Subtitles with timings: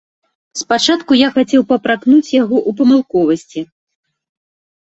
[0.61, 3.67] Спачатку я хацеў папракнуць яго ў памылковасці.